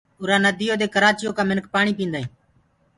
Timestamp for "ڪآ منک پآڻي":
1.37-1.91